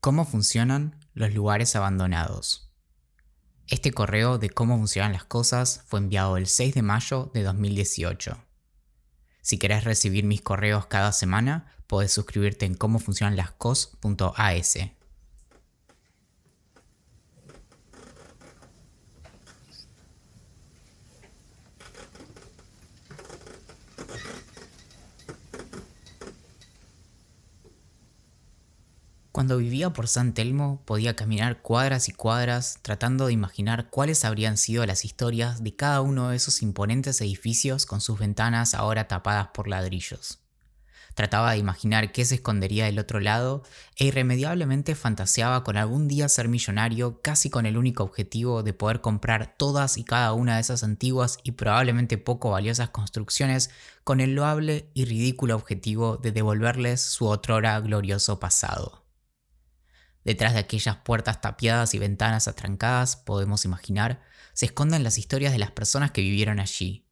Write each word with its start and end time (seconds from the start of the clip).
¿Cómo 0.00 0.24
funcionan 0.24 0.96
los 1.12 1.34
lugares 1.34 1.76
abandonados? 1.76 2.72
Este 3.66 3.92
correo 3.92 4.38
de 4.38 4.48
cómo 4.48 4.78
funcionan 4.78 5.12
las 5.12 5.24
cosas 5.24 5.84
fue 5.88 6.00
enviado 6.00 6.38
el 6.38 6.46
6 6.46 6.74
de 6.74 6.80
mayo 6.80 7.30
de 7.34 7.42
2018. 7.42 8.42
Si 9.42 9.58
querés 9.58 9.84
recibir 9.84 10.24
mis 10.24 10.40
correos 10.40 10.86
cada 10.86 11.12
semana, 11.12 11.76
podés 11.86 12.12
suscribirte 12.12 12.64
en 12.64 12.76
cómo 12.76 12.98
Cuando 29.40 29.56
vivía 29.56 29.88
por 29.88 30.06
San 30.06 30.34
Telmo 30.34 30.82
podía 30.84 31.16
caminar 31.16 31.62
cuadras 31.62 32.10
y 32.10 32.12
cuadras 32.12 32.78
tratando 32.82 33.26
de 33.28 33.32
imaginar 33.32 33.88
cuáles 33.88 34.26
habrían 34.26 34.58
sido 34.58 34.84
las 34.84 35.06
historias 35.06 35.64
de 35.64 35.74
cada 35.74 36.02
uno 36.02 36.28
de 36.28 36.36
esos 36.36 36.60
imponentes 36.60 37.22
edificios 37.22 37.86
con 37.86 38.02
sus 38.02 38.18
ventanas 38.18 38.74
ahora 38.74 39.08
tapadas 39.08 39.48
por 39.54 39.66
ladrillos. 39.66 40.40
Trataba 41.14 41.52
de 41.52 41.56
imaginar 41.56 42.12
qué 42.12 42.26
se 42.26 42.34
escondería 42.34 42.84
del 42.84 42.98
otro 42.98 43.18
lado 43.18 43.62
e 43.96 44.04
irremediablemente 44.04 44.94
fantaseaba 44.94 45.64
con 45.64 45.78
algún 45.78 46.06
día 46.06 46.28
ser 46.28 46.48
millonario 46.48 47.22
casi 47.22 47.48
con 47.48 47.64
el 47.64 47.78
único 47.78 48.04
objetivo 48.04 48.62
de 48.62 48.74
poder 48.74 49.00
comprar 49.00 49.54
todas 49.56 49.96
y 49.96 50.04
cada 50.04 50.34
una 50.34 50.56
de 50.56 50.60
esas 50.60 50.84
antiguas 50.84 51.38
y 51.44 51.52
probablemente 51.52 52.18
poco 52.18 52.50
valiosas 52.50 52.90
construcciones 52.90 53.70
con 54.04 54.20
el 54.20 54.34
loable 54.34 54.90
y 54.92 55.06
ridículo 55.06 55.56
objetivo 55.56 56.18
de 56.18 56.30
devolverles 56.30 57.00
su 57.00 57.26
otrora 57.26 57.80
glorioso 57.80 58.38
pasado. 58.38 58.99
Detrás 60.30 60.52
de 60.52 60.60
aquellas 60.60 60.94
puertas 60.98 61.40
tapiadas 61.40 61.92
y 61.92 61.98
ventanas 61.98 62.46
atrancadas, 62.46 63.16
podemos 63.16 63.64
imaginar, 63.64 64.22
se 64.52 64.66
esconden 64.66 65.02
las 65.02 65.18
historias 65.18 65.50
de 65.50 65.58
las 65.58 65.72
personas 65.72 66.12
que 66.12 66.20
vivieron 66.20 66.60
allí. 66.60 67.04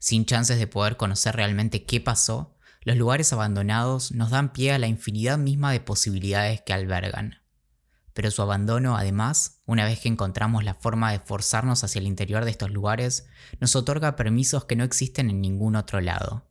Sin 0.00 0.26
chances 0.26 0.58
de 0.58 0.66
poder 0.66 0.96
conocer 0.96 1.36
realmente 1.36 1.84
qué 1.84 2.00
pasó, 2.00 2.56
los 2.82 2.96
lugares 2.96 3.32
abandonados 3.32 4.10
nos 4.10 4.30
dan 4.30 4.52
pie 4.52 4.72
a 4.72 4.80
la 4.80 4.88
infinidad 4.88 5.38
misma 5.38 5.70
de 5.70 5.78
posibilidades 5.78 6.62
que 6.62 6.72
albergan. 6.72 7.36
Pero 8.12 8.32
su 8.32 8.42
abandono, 8.42 8.96
además, 8.96 9.60
una 9.66 9.84
vez 9.84 10.00
que 10.00 10.08
encontramos 10.08 10.64
la 10.64 10.74
forma 10.74 11.12
de 11.12 11.20
forzarnos 11.20 11.84
hacia 11.84 12.00
el 12.00 12.08
interior 12.08 12.44
de 12.44 12.50
estos 12.50 12.72
lugares, 12.72 13.28
nos 13.60 13.76
otorga 13.76 14.16
permisos 14.16 14.64
que 14.64 14.74
no 14.74 14.82
existen 14.82 15.30
en 15.30 15.40
ningún 15.40 15.76
otro 15.76 16.00
lado. 16.00 16.50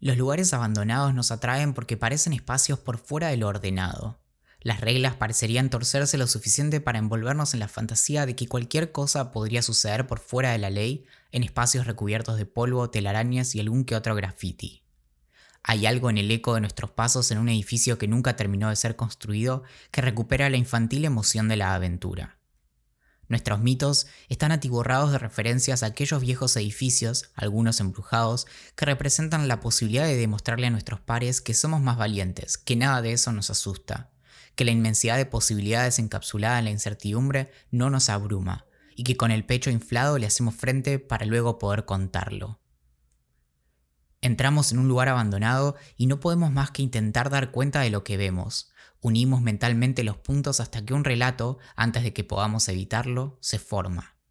Los 0.00 0.16
lugares 0.16 0.54
abandonados 0.54 1.12
nos 1.12 1.30
atraen 1.30 1.74
porque 1.74 1.98
parecen 1.98 2.32
espacios 2.32 2.78
por 2.78 2.96
fuera 2.96 3.28
de 3.28 3.36
lo 3.36 3.48
ordenado, 3.48 4.21
las 4.62 4.80
reglas 4.80 5.16
parecerían 5.16 5.70
torcerse 5.70 6.18
lo 6.18 6.26
suficiente 6.26 6.80
para 6.80 6.98
envolvernos 6.98 7.54
en 7.54 7.60
la 7.60 7.68
fantasía 7.68 8.26
de 8.26 8.36
que 8.36 8.46
cualquier 8.46 8.92
cosa 8.92 9.32
podría 9.32 9.62
suceder 9.62 10.06
por 10.06 10.20
fuera 10.20 10.52
de 10.52 10.58
la 10.58 10.70
ley 10.70 11.04
en 11.32 11.42
espacios 11.42 11.86
recubiertos 11.86 12.36
de 12.36 12.46
polvo, 12.46 12.88
telarañas 12.90 13.54
y 13.54 13.60
algún 13.60 13.84
que 13.84 13.96
otro 13.96 14.14
graffiti. 14.14 14.82
Hay 15.64 15.86
algo 15.86 16.10
en 16.10 16.18
el 16.18 16.30
eco 16.30 16.54
de 16.54 16.60
nuestros 16.60 16.90
pasos 16.90 17.30
en 17.30 17.38
un 17.38 17.48
edificio 17.48 17.98
que 17.98 18.08
nunca 18.08 18.36
terminó 18.36 18.68
de 18.68 18.76
ser 18.76 18.96
construido 18.96 19.62
que 19.90 20.00
recupera 20.00 20.50
la 20.50 20.56
infantil 20.56 21.04
emoción 21.04 21.48
de 21.48 21.56
la 21.56 21.74
aventura. 21.74 22.38
Nuestros 23.28 23.60
mitos 23.60 24.06
están 24.28 24.52
atiborrados 24.52 25.10
de 25.10 25.18
referencias 25.18 25.82
a 25.82 25.86
aquellos 25.86 26.20
viejos 26.20 26.56
edificios, 26.56 27.30
algunos 27.34 27.80
embrujados, 27.80 28.46
que 28.76 28.84
representan 28.84 29.48
la 29.48 29.60
posibilidad 29.60 30.04
de 30.04 30.16
demostrarle 30.16 30.66
a 30.66 30.70
nuestros 30.70 31.00
pares 31.00 31.40
que 31.40 31.54
somos 31.54 31.80
más 31.80 31.96
valientes, 31.96 32.58
que 32.58 32.76
nada 32.76 33.00
de 33.00 33.12
eso 33.12 33.32
nos 33.32 33.48
asusta, 33.48 34.11
que 34.54 34.64
la 34.64 34.70
inmensidad 34.70 35.16
de 35.16 35.26
posibilidades 35.26 35.98
encapsulada 35.98 36.58
en 36.58 36.64
la 36.66 36.70
incertidumbre 36.70 37.50
no 37.70 37.90
nos 37.90 38.08
abruma 38.08 38.66
y 38.94 39.04
que 39.04 39.16
con 39.16 39.30
el 39.30 39.44
pecho 39.44 39.70
inflado 39.70 40.18
le 40.18 40.26
hacemos 40.26 40.54
frente 40.54 40.98
para 40.98 41.26
luego 41.26 41.58
poder 41.58 41.84
contarlo. 41.84 42.60
Entramos 44.20 44.70
en 44.70 44.78
un 44.78 44.88
lugar 44.88 45.08
abandonado 45.08 45.76
y 45.96 46.06
no 46.06 46.20
podemos 46.20 46.52
más 46.52 46.70
que 46.70 46.82
intentar 46.82 47.28
dar 47.28 47.50
cuenta 47.50 47.80
de 47.80 47.90
lo 47.90 48.04
que 48.04 48.16
vemos. 48.16 48.70
Unimos 49.00 49.40
mentalmente 49.42 50.04
los 50.04 50.18
puntos 50.18 50.60
hasta 50.60 50.84
que 50.84 50.94
un 50.94 51.04
relato, 51.04 51.58
antes 51.74 52.04
de 52.04 52.12
que 52.12 52.22
podamos 52.22 52.68
evitarlo, 52.68 53.38
se 53.40 53.58
forma 53.58 54.21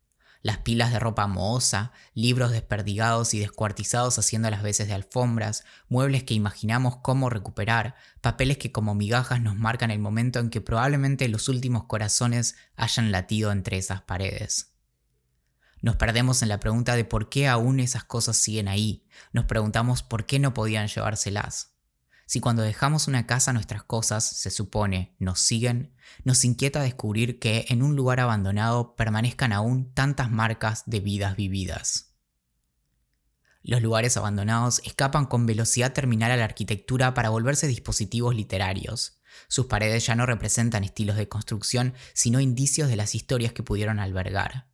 las 0.42 0.60
pilas 0.60 0.92
de 0.92 1.00
ropa 1.00 1.28
mohosa, 1.28 1.92
libros 2.14 2.52
desperdigados 2.52 3.34
y 3.34 3.40
descuartizados 3.40 4.18
haciendo 4.18 4.50
las 4.50 4.64
veces 4.64 4.88
de 4.88 4.94
alfombras, 4.94 5.64
muebles 5.88 6.24
que 6.24 6.34
imaginamos 6.34 6.98
cómo 6.98 7.30
recuperar, 7.30 7.96
papeles 8.22 8.58
que 8.58 8.72
como 8.72 8.96
migajas 8.96 9.42
nos 9.42 9.56
marcan 9.56 9.92
el 9.92 10.00
momento 10.00 10.40
en 10.40 10.50
que 10.50 10.62
probablemente 10.62 11.28
los 11.28 11.48
últimos 11.50 11.86
corazones 11.86 12.56
hayan 12.76 13.12
latido 13.12 13.52
entre 13.52 13.78
esas 13.78 14.02
paredes. 14.02 14.74
Nos 15.82 15.96
perdemos 15.96 16.44
en 16.44 16.50
la 16.50 16.60
pregunta 16.60 16.96
de 16.96 17.06
por 17.06 17.30
qué 17.30 17.48
aún 17.48 17.80
esas 17.80 18.04
cosas 18.04 18.38
siguen 18.38 18.68
ahí, 18.68 19.08
nos 19.34 19.46
preguntamos 19.46 20.04
por 20.04 20.26
qué 20.26 20.40
no 20.40 20.54
podían 20.54 20.88
llevárselas. 20.88 21.71
Si 22.32 22.40
cuando 22.40 22.62
dejamos 22.62 23.10
una 23.10 23.28
casa 23.28 23.52
nuestras 23.52 23.84
cosas, 23.84 24.24
se 24.24 24.52
supone, 24.52 25.18
nos 25.20 25.42
siguen, 25.42 25.94
nos 26.24 26.46
inquieta 26.46 26.82
descubrir 26.82 27.40
que 27.40 27.66
en 27.68 27.84
un 27.84 27.98
lugar 27.98 28.22
abandonado 28.22 28.96
permanezcan 28.96 29.52
aún 29.52 29.94
tantas 29.94 30.32
marcas 30.32 30.84
de 30.86 31.02
vidas 31.02 31.36
vividas. 31.36 32.16
Los 33.64 33.82
lugares 33.82 34.16
abandonados 34.16 34.82
escapan 34.86 35.26
con 35.26 35.46
velocidad 35.46 35.92
terminal 35.92 36.32
a 36.32 36.38
la 36.38 36.46
arquitectura 36.46 37.14
para 37.14 37.28
volverse 37.28 37.68
dispositivos 37.68 38.34
literarios. 38.34 39.20
Sus 39.50 39.66
paredes 39.66 40.06
ya 40.06 40.16
no 40.16 40.26
representan 40.26 40.86
estilos 40.86 41.18
de 41.18 41.28
construcción, 41.28 41.96
sino 42.14 42.40
indicios 42.40 42.88
de 42.88 42.96
las 42.96 43.14
historias 43.14 43.52
que 43.52 43.64
pudieron 43.64 44.00
albergar. 44.00 44.70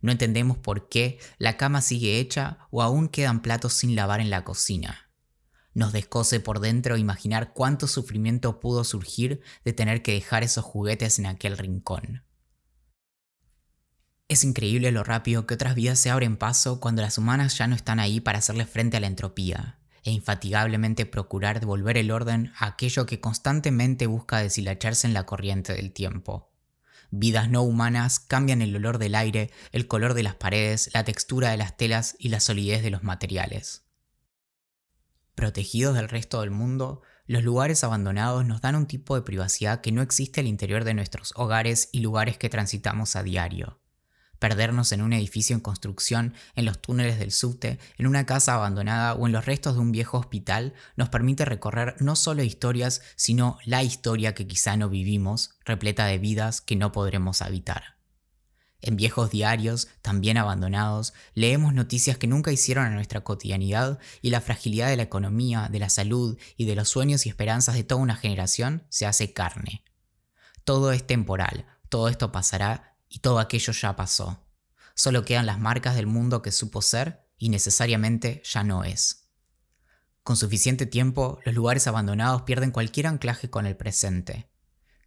No 0.00 0.12
entendemos 0.12 0.58
por 0.58 0.88
qué 0.88 1.18
la 1.38 1.56
cama 1.56 1.80
sigue 1.80 2.20
hecha 2.20 2.68
o 2.70 2.82
aún 2.82 3.08
quedan 3.08 3.42
platos 3.42 3.72
sin 3.72 3.96
lavar 3.96 4.20
en 4.20 4.30
la 4.30 4.44
cocina. 4.44 5.03
Nos 5.74 5.92
descose 5.92 6.38
por 6.38 6.60
dentro 6.60 6.96
imaginar 6.96 7.52
cuánto 7.52 7.88
sufrimiento 7.88 8.60
pudo 8.60 8.84
surgir 8.84 9.42
de 9.64 9.72
tener 9.72 10.02
que 10.02 10.12
dejar 10.12 10.44
esos 10.44 10.64
juguetes 10.64 11.18
en 11.18 11.26
aquel 11.26 11.58
rincón. 11.58 12.22
Es 14.28 14.44
increíble 14.44 14.90
lo 14.92 15.04
rápido 15.04 15.46
que 15.46 15.54
otras 15.54 15.74
vidas 15.74 15.98
se 15.98 16.10
abren 16.10 16.36
paso 16.36 16.80
cuando 16.80 17.02
las 17.02 17.18
humanas 17.18 17.58
ya 17.58 17.66
no 17.66 17.76
están 17.76 18.00
ahí 18.00 18.20
para 18.20 18.38
hacerle 18.38 18.64
frente 18.64 18.96
a 18.96 19.00
la 19.00 19.06
entropía, 19.06 19.78
e 20.02 20.12
infatigablemente 20.12 21.06
procurar 21.06 21.60
devolver 21.60 21.98
el 21.98 22.10
orden 22.10 22.52
a 22.58 22.66
aquello 22.66 23.04
que 23.04 23.20
constantemente 23.20 24.06
busca 24.06 24.38
deshilacharse 24.38 25.06
en 25.06 25.14
la 25.14 25.26
corriente 25.26 25.74
del 25.74 25.92
tiempo. 25.92 26.50
Vidas 27.10 27.50
no 27.50 27.62
humanas 27.62 28.18
cambian 28.18 28.62
el 28.62 28.74
olor 28.74 28.98
del 28.98 29.14
aire, 29.14 29.50
el 29.72 29.86
color 29.86 30.14
de 30.14 30.22
las 30.22 30.34
paredes, 30.34 30.90
la 30.94 31.04
textura 31.04 31.50
de 31.50 31.56
las 31.56 31.76
telas 31.76 32.16
y 32.18 32.28
la 32.28 32.40
solidez 32.40 32.82
de 32.82 32.90
los 32.90 33.02
materiales. 33.02 33.83
Protegidos 35.34 35.94
del 35.94 36.08
resto 36.08 36.40
del 36.40 36.50
mundo, 36.50 37.02
los 37.26 37.42
lugares 37.42 37.82
abandonados 37.82 38.44
nos 38.46 38.60
dan 38.60 38.76
un 38.76 38.86
tipo 38.86 39.16
de 39.16 39.22
privacidad 39.22 39.80
que 39.80 39.90
no 39.90 40.00
existe 40.00 40.40
al 40.40 40.46
interior 40.46 40.84
de 40.84 40.94
nuestros 40.94 41.32
hogares 41.36 41.88
y 41.90 42.00
lugares 42.00 42.38
que 42.38 42.48
transitamos 42.48 43.16
a 43.16 43.22
diario. 43.22 43.80
Perdernos 44.38 44.92
en 44.92 45.02
un 45.02 45.12
edificio 45.12 45.56
en 45.56 45.60
construcción, 45.60 46.34
en 46.54 46.66
los 46.66 46.80
túneles 46.80 47.18
del 47.18 47.32
subte, 47.32 47.78
en 47.98 48.06
una 48.06 48.26
casa 48.26 48.54
abandonada 48.54 49.14
o 49.14 49.26
en 49.26 49.32
los 49.32 49.46
restos 49.46 49.74
de 49.74 49.80
un 49.80 49.90
viejo 49.90 50.18
hospital 50.18 50.74
nos 50.96 51.08
permite 51.08 51.44
recorrer 51.44 51.96
no 51.98 52.14
solo 52.14 52.42
historias, 52.42 53.00
sino 53.16 53.58
la 53.64 53.82
historia 53.82 54.34
que 54.34 54.46
quizá 54.46 54.76
no 54.76 54.88
vivimos, 54.88 55.56
repleta 55.64 56.06
de 56.06 56.18
vidas 56.18 56.60
que 56.60 56.76
no 56.76 56.92
podremos 56.92 57.42
habitar. 57.42 57.93
En 58.86 58.96
viejos 58.96 59.30
diarios, 59.30 59.88
también 60.02 60.36
abandonados, 60.36 61.14
leemos 61.32 61.72
noticias 61.72 62.18
que 62.18 62.26
nunca 62.26 62.52
hicieron 62.52 62.84
a 62.84 62.90
nuestra 62.90 63.24
cotidianidad 63.24 63.98
y 64.20 64.28
la 64.28 64.42
fragilidad 64.42 64.88
de 64.88 64.98
la 64.98 65.04
economía, 65.04 65.70
de 65.72 65.78
la 65.78 65.88
salud 65.88 66.36
y 66.58 66.66
de 66.66 66.74
los 66.74 66.90
sueños 66.90 67.24
y 67.24 67.30
esperanzas 67.30 67.76
de 67.76 67.84
toda 67.84 68.02
una 68.02 68.14
generación 68.14 68.84
se 68.90 69.06
hace 69.06 69.32
carne. 69.32 69.82
Todo 70.64 70.92
es 70.92 71.06
temporal, 71.06 71.64
todo 71.88 72.10
esto 72.10 72.30
pasará 72.30 72.98
y 73.08 73.20
todo 73.20 73.38
aquello 73.38 73.72
ya 73.72 73.96
pasó. 73.96 74.44
Solo 74.94 75.24
quedan 75.24 75.46
las 75.46 75.58
marcas 75.58 75.96
del 75.96 76.06
mundo 76.06 76.42
que 76.42 76.52
supo 76.52 76.82
ser 76.82 77.26
y 77.38 77.48
necesariamente 77.48 78.42
ya 78.44 78.64
no 78.64 78.84
es. 78.84 79.30
Con 80.22 80.36
suficiente 80.36 80.84
tiempo, 80.84 81.40
los 81.46 81.54
lugares 81.54 81.86
abandonados 81.86 82.42
pierden 82.42 82.70
cualquier 82.70 83.06
anclaje 83.06 83.48
con 83.48 83.64
el 83.64 83.78
presente. 83.78 84.46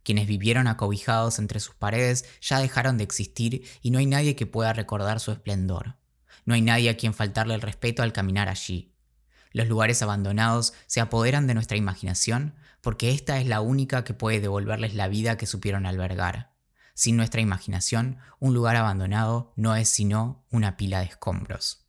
Quienes 0.07 0.25
vivieron 0.25 0.67
acobijados 0.67 1.37
entre 1.37 1.59
sus 1.59 1.75
paredes 1.75 2.23
ya 2.39 2.59
dejaron 2.59 2.97
de 2.97 3.03
existir 3.03 3.67
y 3.81 3.91
no 3.91 3.99
hay 3.99 4.05
nadie 4.05 4.37
que 4.37 4.45
pueda 4.45 4.71
recordar 4.71 5.19
su 5.19 5.33
esplendor. 5.33 5.97
No 6.45 6.53
hay 6.53 6.61
nadie 6.61 6.89
a 6.89 6.95
quien 6.95 7.13
faltarle 7.13 7.55
el 7.55 7.61
respeto 7.61 8.03
al 8.03 8.13
caminar 8.13 8.47
allí. 8.47 8.93
Los 9.51 9.67
lugares 9.67 10.01
abandonados 10.01 10.71
se 10.85 11.01
apoderan 11.01 11.45
de 11.45 11.55
nuestra 11.55 11.75
imaginación 11.75 12.55
porque 12.79 13.11
esta 13.11 13.37
es 13.41 13.47
la 13.47 13.59
única 13.59 14.05
que 14.05 14.13
puede 14.13 14.39
devolverles 14.39 14.95
la 14.95 15.09
vida 15.09 15.37
que 15.37 15.45
supieron 15.45 15.85
albergar. 15.85 16.53
Sin 16.93 17.17
nuestra 17.17 17.41
imaginación, 17.41 18.17
un 18.39 18.53
lugar 18.53 18.77
abandonado 18.77 19.51
no 19.57 19.75
es 19.75 19.89
sino 19.89 20.45
una 20.49 20.77
pila 20.77 20.99
de 20.99 21.07
escombros. 21.07 21.85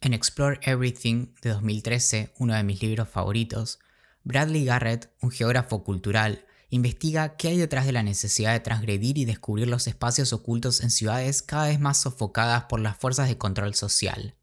En 0.00 0.14
Explore 0.14 0.58
Everything 0.64 1.32
de 1.42 1.50
2013, 1.50 2.34
uno 2.38 2.54
de 2.54 2.64
mis 2.64 2.82
libros 2.82 3.08
favoritos, 3.08 3.78
Bradley 4.24 4.64
Garrett, 4.64 5.10
un 5.20 5.30
geógrafo 5.30 5.82
cultural, 5.82 6.46
investiga 6.68 7.36
qué 7.36 7.48
hay 7.48 7.58
detrás 7.58 7.86
de 7.86 7.92
la 7.92 8.02
necesidad 8.02 8.52
de 8.52 8.60
transgredir 8.60 9.18
y 9.18 9.24
descubrir 9.24 9.68
los 9.68 9.86
espacios 9.86 10.32
ocultos 10.32 10.82
en 10.82 10.90
ciudades 10.90 11.42
cada 11.42 11.66
vez 11.66 11.80
más 11.80 11.98
sofocadas 11.98 12.64
por 12.64 12.80
las 12.80 12.96
fuerzas 12.96 13.28
de 13.28 13.38
control 13.38 13.74
social. 13.74 14.36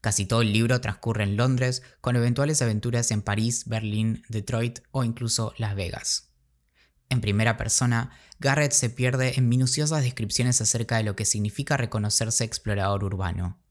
Casi 0.00 0.26
todo 0.26 0.42
el 0.42 0.52
libro 0.52 0.80
transcurre 0.82 1.24
en 1.24 1.36
Londres, 1.36 1.82
con 2.02 2.16
eventuales 2.16 2.60
aventuras 2.60 3.10
en 3.10 3.22
París, 3.22 3.64
Berlín, 3.66 4.22
Detroit 4.28 4.80
o 4.90 5.02
incluso 5.02 5.54
Las 5.56 5.74
Vegas. 5.74 6.30
En 7.08 7.22
primera 7.22 7.56
persona, 7.56 8.10
Garrett 8.38 8.72
se 8.72 8.90
pierde 8.90 9.38
en 9.38 9.48
minuciosas 9.48 10.02
descripciones 10.02 10.60
acerca 10.60 10.98
de 10.98 11.04
lo 11.04 11.16
que 11.16 11.24
significa 11.24 11.76
reconocerse 11.76 12.44
explorador 12.44 13.04
urbano. 13.04 13.63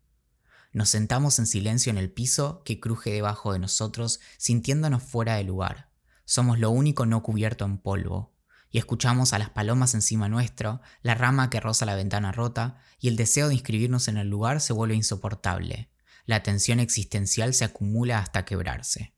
Nos 0.74 0.90
sentamos 0.90 1.38
en 1.38 1.46
silencio 1.46 1.92
en 1.92 2.00
el 2.00 2.12
piso 2.12 2.64
que 2.66 2.80
cruje 2.80 3.12
debajo 3.12 3.54
de 3.54 3.60
nosotros, 3.60 4.20
sintiéndonos 4.38 5.04
fuera 5.04 5.36
de 5.36 5.44
lugar. 5.44 5.90
Somos 6.26 6.58
lo 6.58 6.72
único 6.72 7.06
no 7.06 7.22
cubierto 7.22 7.64
en 7.64 7.78
polvo. 7.78 8.34
Y 8.72 8.80
escuchamos 8.80 9.34
a 9.34 9.40
las 9.40 9.52
palomas 9.52 9.94
encima 9.94 10.30
nuestro, 10.30 10.82
la 11.04 11.14
rama 11.14 11.52
que 11.52 11.60
roza 11.60 11.86
la 11.86 11.94
ventana 11.94 12.32
rota, 12.32 12.80
y 13.00 13.08
el 13.08 13.16
deseo 13.16 13.50
de 13.50 13.54
inscribirnos 13.54 14.08
en 14.08 14.18
el 14.18 14.30
lugar 14.30 14.62
se 14.62 14.74
vuelve 14.74 14.96
insoportable. 14.96 15.92
La 16.26 16.42
tensión 16.42 16.80
existencial 16.80 17.54
se 17.54 17.66
acumula 17.66 18.18
hasta 18.18 18.46
quebrarse. 18.46 19.13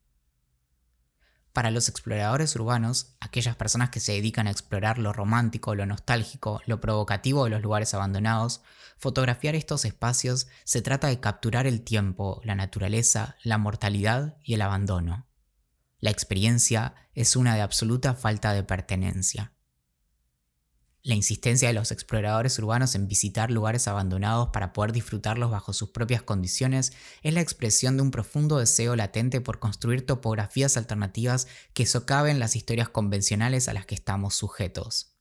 Para 1.56 1.72
los 1.72 1.88
exploradores 1.88 2.54
urbanos, 2.58 3.16
aquellas 3.22 3.56
personas 3.56 3.90
que 3.90 4.02
se 4.02 4.12
dedican 4.12 4.46
a 4.46 4.52
explorar 4.52 4.98
lo 4.98 5.14
romántico, 5.14 5.74
lo 5.74 5.86
nostálgico, 5.86 6.62
lo 6.66 6.82
provocativo 6.82 7.46
de 7.46 7.50
los 7.50 7.62
lugares 7.62 7.94
abandonados, 7.94 8.62
fotografiar 8.98 9.56
estos 9.56 9.86
espacios 9.86 10.48
se 10.66 10.82
trata 10.82 11.08
de 11.08 11.22
capturar 11.22 11.66
el 11.66 11.80
tiempo, 11.80 12.42
la 12.44 12.56
naturaleza, 12.56 13.38
la 13.42 13.58
mortalidad 13.58 14.36
y 14.44 14.56
el 14.56 14.64
abandono. 14.64 15.28
La 16.02 16.10
experiencia 16.10 16.94
es 17.14 17.38
una 17.38 17.56
de 17.56 17.62
absoluta 17.62 18.16
falta 18.16 18.52
de 18.52 18.64
pertenencia. 18.64 19.54
La 21.06 21.14
insistencia 21.14 21.68
de 21.68 21.76
los 21.76 21.92
exploradores 21.92 22.58
urbanos 22.58 22.96
en 22.96 23.08
visitar 23.08 23.52
lugares 23.52 23.88
abandonados 23.88 24.50
para 24.52 24.74
poder 24.74 24.92
disfrutarlos 24.92 25.52
bajo 25.52 25.72
sus 25.72 25.92
propias 25.92 26.24
condiciones 26.24 26.94
es 27.22 27.32
la 27.32 27.42
expresión 27.42 27.96
de 27.96 28.02
un 28.02 28.10
profundo 28.10 28.58
deseo 28.58 28.96
latente 28.96 29.40
por 29.40 29.60
construir 29.60 30.04
topografías 30.04 30.78
alternativas 30.78 31.46
que 31.76 31.86
socaven 31.86 32.40
las 32.40 32.56
historias 32.56 32.90
convencionales 32.90 33.68
a 33.68 33.74
las 33.74 33.86
que 33.86 33.94
estamos 33.94 34.34
sujetos. 34.34 35.16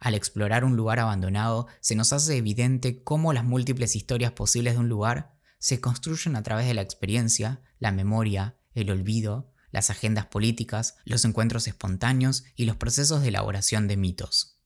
Al 0.00 0.14
explorar 0.14 0.64
un 0.64 0.74
lugar 0.74 1.00
abandonado, 1.00 1.66
se 1.80 1.94
nos 1.94 2.14
hace 2.14 2.38
evidente 2.38 3.02
cómo 3.04 3.34
las 3.34 3.44
múltiples 3.44 3.94
historias 3.94 4.32
posibles 4.32 4.72
de 4.72 4.80
un 4.80 4.88
lugar 4.88 5.34
se 5.58 5.82
construyen 5.82 6.34
a 6.34 6.42
través 6.42 6.66
de 6.66 6.72
la 6.72 6.80
experiencia, 6.80 7.60
la 7.78 7.92
memoria, 7.92 8.56
el 8.72 8.90
olvido, 8.90 9.52
las 9.70 9.90
agendas 9.90 10.24
políticas, 10.24 10.96
los 11.04 11.26
encuentros 11.26 11.66
espontáneos 11.66 12.44
y 12.56 12.64
los 12.64 12.76
procesos 12.76 13.20
de 13.20 13.28
elaboración 13.28 13.86
de 13.86 13.98
mitos. 13.98 14.57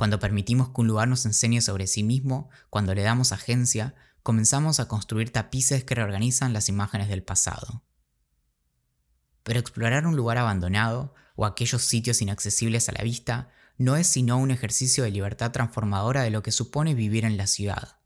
Cuando 0.00 0.18
permitimos 0.18 0.70
que 0.70 0.80
un 0.80 0.86
lugar 0.86 1.08
nos 1.08 1.26
enseñe 1.26 1.60
sobre 1.60 1.86
sí 1.86 2.02
mismo, 2.02 2.48
cuando 2.70 2.94
le 2.94 3.02
damos 3.02 3.32
agencia, 3.32 3.94
comenzamos 4.22 4.80
a 4.80 4.88
construir 4.88 5.30
tapices 5.30 5.84
que 5.84 5.94
reorganizan 5.94 6.54
las 6.54 6.70
imágenes 6.70 7.10
del 7.10 7.22
pasado. 7.22 7.82
Pero 9.42 9.60
explorar 9.60 10.06
un 10.06 10.16
lugar 10.16 10.38
abandonado 10.38 11.14
o 11.36 11.44
aquellos 11.44 11.82
sitios 11.82 12.22
inaccesibles 12.22 12.88
a 12.88 12.92
la 12.92 13.04
vista 13.04 13.50
no 13.76 13.94
es 13.96 14.06
sino 14.06 14.38
un 14.38 14.50
ejercicio 14.50 15.04
de 15.04 15.10
libertad 15.10 15.50
transformadora 15.50 16.22
de 16.22 16.30
lo 16.30 16.42
que 16.42 16.50
supone 16.50 16.94
vivir 16.94 17.26
en 17.26 17.36
la 17.36 17.46
ciudad. 17.46 17.99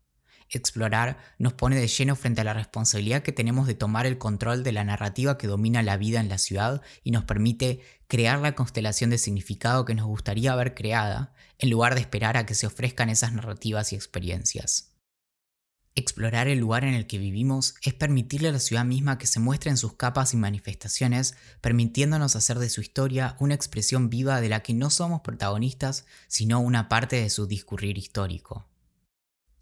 Explorar 0.50 1.19
nos 1.38 1.55
pone 1.55 1.76
de 1.76 1.88
lleno 1.88 2.17
frente 2.17 2.43
a 2.43 2.44
la 2.44 2.55
responsabilidad 2.55 3.23
que 3.23 3.32
tenemos 3.32 3.67
de 3.67 3.75
tomar 3.75 4.06
el 4.06 4.19
control 4.19 4.62
de 4.62 4.73
la 4.73 4.85
narrativa 4.85 5.38
que 5.38 5.46
domina 5.46 5.82
la 5.82 5.96
vida 5.96 6.20
en 6.20 6.29
la 6.29 6.38
ciudad 6.38 6.82
y 7.02 7.11
nos 7.11 7.25
permite 7.25 7.81
crear 8.06 8.38
la 8.41 8.55
constelación 8.55 9.11
de 9.11 9.19
significado 9.19 9.85
que 9.85 9.94
nos 9.94 10.06
gustaría 10.06 10.55
ver 10.55 10.75
creada, 10.75 11.35
en 11.58 11.70
lugar 11.70 11.94
de 11.94 12.02
esperar 12.02 12.37
a 12.37 12.46
que 12.46 12.55
se 12.55 12.67
ofrezcan 12.67 13.11
esas 13.11 13.32
narrativas 13.32 13.93
y 13.93 13.96
experiencias. 13.96 14.94
Explorar 15.96 16.49
el 16.49 16.58
lugar 16.58 16.82
en 16.85 16.94
el 16.94 17.06
que 17.06 17.19
vivimos 17.19 17.76
es 17.82 17.94
permitirle 17.94 18.49
a 18.49 18.52
la 18.52 18.58
ciudad 18.58 18.85
misma 18.85 19.17
que 19.17 19.29
se 19.29 19.38
muestre 19.38 19.70
en 19.70 19.76
sus 19.76 19.93
capas 19.94 20.35
y 20.35 20.37
manifestaciones, 20.37 21.37
permitiéndonos 21.61 22.35
hacer 22.35 22.58
de 22.58 22.69
su 22.69 22.81
historia 22.81 23.37
una 23.38 23.55
expresión 23.55 24.11
viva 24.11 24.41
de 24.41 24.49
la 24.49 24.61
que 24.61 24.75
no 24.75 24.91
somos 24.91 25.20
protagonistas, 25.20 26.05
sino 26.26 26.58
una 26.58 26.88
parte 26.88 27.17
de 27.17 27.31
su 27.31 27.46
discurrir 27.46 27.96
histórico. 27.96 28.67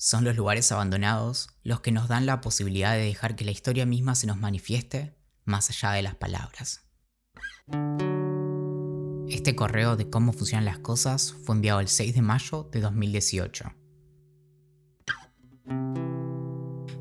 Son 0.04 0.25
los 0.25 0.34
lugares 0.34 0.72
abandonados 0.72 1.50
los 1.62 1.81
que 1.81 1.93
nos 1.93 2.08
dan 2.08 2.26
la 2.26 2.40
posibilidad 2.40 2.94
de 2.94 3.04
dejar 3.04 3.37
que 3.37 3.44
la 3.44 3.52
historia 3.52 3.87
misma 3.87 4.16
se 4.16 4.26
nos 4.26 4.37
manifieste 4.37 5.14
más 5.44 5.70
allá 5.70 5.93
de 5.93 6.02
las 6.02 6.16
palabras. 6.16 6.84
Este 9.28 9.54
correo 9.54 9.94
de 9.94 10.10
cómo 10.10 10.32
funcionan 10.32 10.64
las 10.64 10.81
cosas 10.81 11.37
fue 11.44 11.54
enviado 11.54 11.78
el 11.78 11.87
6 11.87 12.16
de 12.16 12.20
mayo 12.20 12.69
de 12.72 12.81
2018. 12.81 13.72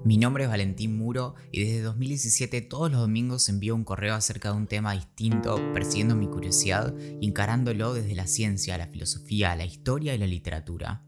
Mi 0.06 0.18
nombre 0.18 0.44
es 0.44 0.50
Valentín 0.52 0.96
Muro 0.96 1.34
y 1.52 1.64
desde 1.64 1.82
2017 1.82 2.62
todos 2.62 2.92
los 2.92 3.02
domingos 3.02 3.50
envío 3.50 3.74
un 3.74 3.84
correo 3.84 4.14
acerca 4.14 4.52
de 4.52 4.58
un 4.58 4.68
tema 4.68 4.94
distinto, 4.94 5.56
persiguiendo 5.74 6.16
mi 6.16 6.28
curiosidad 6.28 6.94
y 7.20 7.28
encarándolo 7.28 7.96
desde 7.96 8.14
la 8.14 8.28
ciencia, 8.28 8.78
la 8.78 8.86
filosofía, 8.86 9.56
la 9.56 9.66
historia 9.66 10.14
y 10.14 10.20
la 10.20 10.28
literatura. 10.28 11.04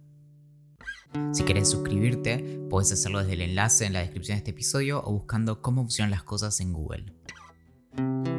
Si 1.32 1.44
querés 1.44 1.70
suscribirte, 1.70 2.60
puedes 2.70 2.92
hacerlo 2.92 3.20
desde 3.20 3.34
el 3.34 3.42
enlace 3.42 3.86
en 3.86 3.94
la 3.94 4.00
descripción 4.00 4.36
de 4.36 4.40
este 4.40 4.52
episodio 4.52 5.02
o 5.04 5.12
buscando 5.12 5.62
cómo 5.62 5.82
funcionan 5.82 6.12
las 6.12 6.24
cosas 6.24 6.60
en 6.60 6.74
Google. 6.74 7.06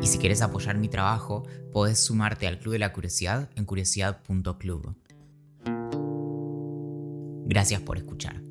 Y 0.00 0.06
si 0.06 0.18
quieres 0.18 0.42
apoyar 0.42 0.76
mi 0.76 0.88
trabajo, 0.88 1.44
podés 1.72 1.98
sumarte 2.04 2.46
al 2.46 2.58
Club 2.58 2.72
de 2.72 2.78
la 2.80 2.92
Curiosidad 2.92 3.48
en 3.56 3.64
curiosidad.club. 3.64 4.94
Gracias 7.46 7.80
por 7.80 7.96
escuchar. 7.96 8.44